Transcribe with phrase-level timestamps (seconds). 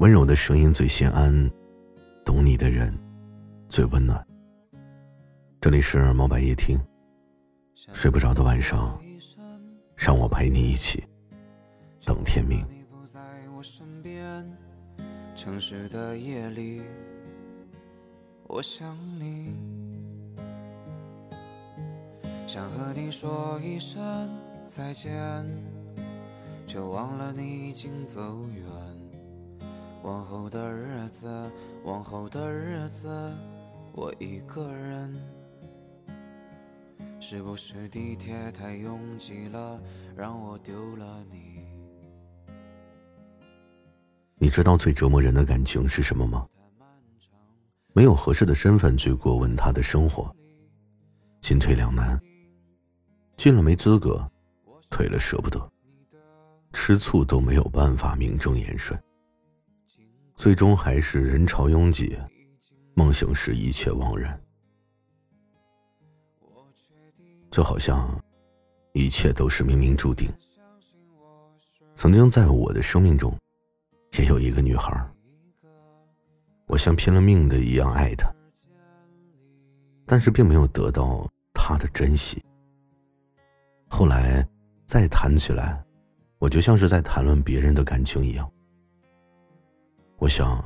[0.00, 1.50] 温柔的声音最心安，
[2.24, 2.90] 懂你的人
[3.68, 4.26] 最温暖。
[5.60, 6.80] 这里是猫白夜听，
[7.92, 8.98] 睡不着的晚上，
[9.94, 11.04] 让我陪你一起
[12.02, 12.66] 等天明。
[15.36, 16.80] 城市的夜里，
[18.44, 19.54] 我想你，
[22.46, 24.00] 想和你说一声
[24.64, 25.12] 再见，
[26.66, 29.09] 却忘了你已经走远。
[30.02, 31.50] 往后的日子，
[31.84, 33.08] 往后的日子，
[33.92, 35.14] 我一个人。
[37.20, 39.78] 是不是地铁太拥挤了，
[40.16, 41.66] 让我丢了你？
[44.38, 46.46] 你知道最折磨人的感情是什么吗？
[47.92, 50.34] 没有合适的身份去过问他的生活，
[51.42, 52.18] 进退两难。
[53.36, 54.26] 进了没资格，
[54.90, 55.70] 退了舍不得，
[56.72, 58.98] 吃醋都没有办法名正言顺。
[60.40, 62.18] 最终还是人潮拥挤，
[62.94, 64.40] 梦醒时一切惘然。
[67.50, 68.18] 就好像
[68.94, 70.32] 一切都是冥冥注定。
[71.94, 73.36] 曾经在我的生命中，
[74.18, 75.06] 也有一个女孩，
[76.66, 78.26] 我像拼了命的一样爱她，
[80.06, 82.42] 但是并没有得到她的珍惜。
[83.90, 84.42] 后来
[84.86, 85.84] 再谈起来，
[86.38, 88.50] 我就像是在谈论别人的感情一样。
[90.20, 90.62] 我想，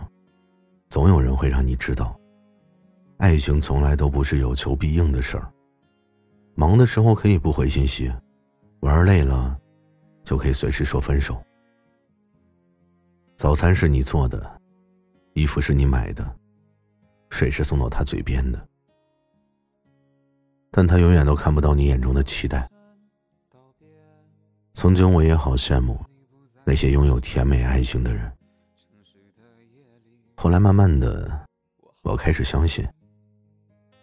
[0.90, 2.18] 总有人会让你知道，
[3.18, 5.48] 爱情从来都不是有求必应的事儿。
[6.56, 8.12] 忙的时候可以不回信息，
[8.80, 9.56] 玩累了，
[10.24, 11.40] 就可以随时说分手。
[13.36, 14.60] 早餐是你做的，
[15.34, 16.36] 衣服是你买的，
[17.30, 18.68] 水是送到他嘴边的，
[20.72, 22.68] 但他永远都看不到你眼中的期待。
[24.74, 25.96] 曾经我也好羡慕
[26.64, 28.32] 那些拥有甜美爱情的人。
[30.44, 31.46] 后来慢慢的，
[32.02, 32.86] 我开始相信，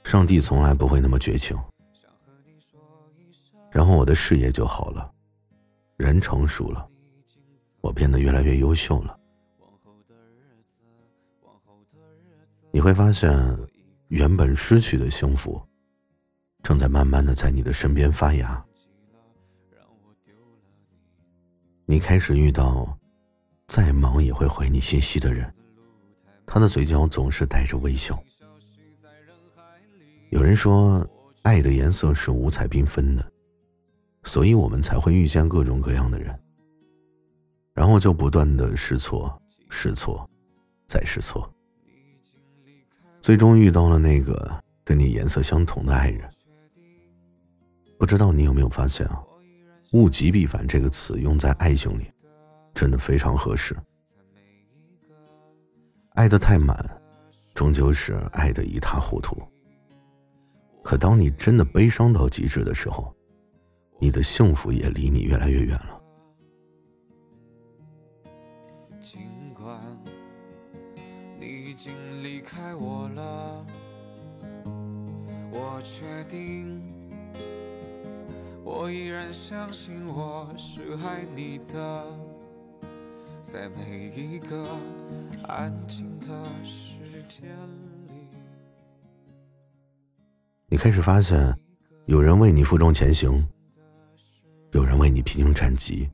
[0.03, 1.55] 上帝从来不会那么绝情。
[3.69, 5.13] 然后我的事业就好了，
[5.97, 6.89] 人成熟了，
[7.81, 9.15] 我变得越来越优秀了。
[12.71, 13.31] 你会发现，
[14.07, 15.61] 原本失去的幸福，
[16.63, 18.65] 正在慢慢的在你的身边发芽。
[21.85, 22.97] 你开始遇到，
[23.67, 25.53] 再忙也会回你信息的人。
[26.53, 28.21] 他的嘴角总是带着微笑。
[30.31, 31.09] 有人说，
[31.43, 33.31] 爱的颜色是五彩缤纷的，
[34.23, 36.37] 所以我们才会遇见各种各样的人，
[37.73, 40.29] 然后就不断的试错、试错、
[40.89, 41.49] 再试错，
[43.21, 46.29] 最终遇到了那个跟你颜色相同的爱人。
[47.97, 49.23] 不知道你有没有发现啊
[49.93, 52.11] ，“物极必反”这个词用在爱情里，
[52.73, 53.73] 真的非常合适。
[56.13, 56.77] 爱的太满，
[57.55, 59.41] 终究是爱的一塌糊涂。
[60.83, 63.15] 可当你真的悲伤到极致的时候，
[63.97, 66.01] 你的幸福也离你越来越远了。
[69.01, 69.21] 尽
[69.53, 69.79] 管
[71.39, 73.65] 你已经离开我了，
[75.51, 76.81] 我确定，
[78.65, 82.05] 我依然相信我是爱你的。
[83.51, 84.65] 在每一个
[85.43, 86.27] 安静的
[86.63, 87.49] 时间
[88.07, 88.13] 里，
[90.67, 91.53] 你开始发现，
[92.05, 93.45] 有人为你负重前行，
[94.71, 96.09] 有人为你披荆斩棘，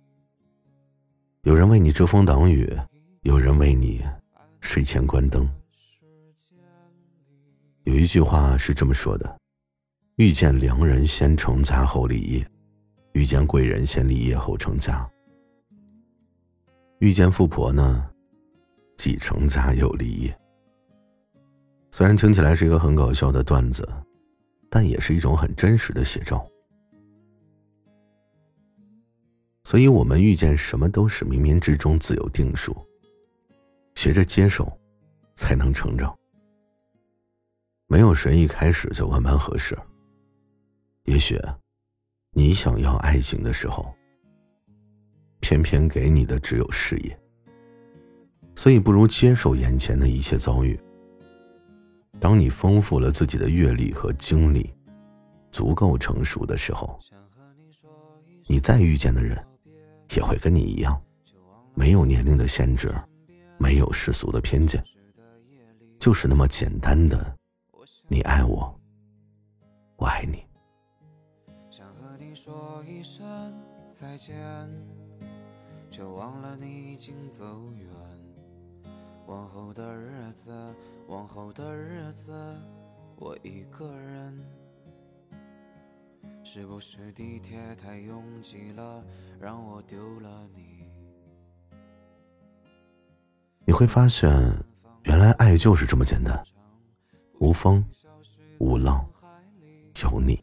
[1.44, 2.76] 有人为你遮风挡雨，
[3.22, 4.04] 有人为你
[4.60, 5.48] 睡前关灯。
[7.84, 9.40] 有一句话是这么说的：
[10.16, 12.50] 遇见良人先成家后立业，
[13.12, 15.08] 遇见贵人先立业后成家。
[17.00, 18.10] 遇见富婆呢，
[18.98, 20.40] 既成家又立业。
[21.92, 23.88] 虽然听起来是一个很搞笑的段子，
[24.70, 26.44] 但也是一种很真实的写照。
[29.64, 32.76] 所以，我们遇见什么都是冥冥之中自有定数，
[33.96, 34.72] 学着接受，
[35.36, 36.18] 才能成长。
[37.86, 39.78] 没有谁一开始就万般合适。
[41.04, 41.40] 也许，
[42.32, 43.94] 你想要爱情的时候。
[45.40, 47.20] 偏偏给你的只有事业，
[48.56, 50.80] 所以不如接受眼前的一切遭遇。
[52.20, 54.74] 当你丰富了自己的阅历和经历，
[55.52, 57.00] 足够成熟的时候，
[58.48, 59.38] 你再遇见的人，
[60.16, 61.00] 也会跟你一样，
[61.76, 62.94] 没有年龄的限制，
[63.58, 64.84] 没有世俗的偏见，
[66.00, 67.38] 就是那么简单的，
[68.08, 68.80] 你爱我，
[69.98, 70.44] 我爱你。
[71.70, 73.24] 想和你说一声
[73.90, 74.36] 再见。
[75.98, 77.90] 却忘了你已经走远，
[79.26, 80.52] 往后的日子，
[81.08, 82.32] 往后的日子，
[83.16, 84.40] 我一个人。
[86.44, 89.04] 是不是地铁太拥挤了，
[89.40, 90.88] 让我丢了你？
[93.66, 94.30] 你会发现，
[95.06, 96.40] 原来爱就是这么简单，
[97.40, 97.84] 无风
[98.60, 99.04] 无浪，
[100.04, 100.40] 有你。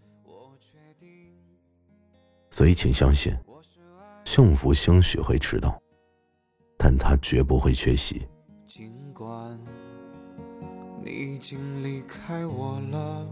[2.50, 3.32] 所以，请相信，
[4.24, 5.80] 幸福兴许会迟到，
[6.76, 8.26] 但它绝不会缺席。
[8.66, 9.58] 尽管
[11.04, 13.28] 你已经离开我了，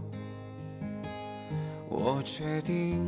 [1.89, 3.05] 我确定，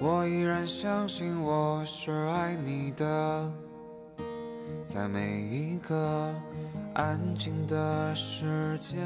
[0.00, 3.52] 我依然相信我是爱你的。
[4.84, 6.34] 在每一个
[6.94, 8.98] 安静的时间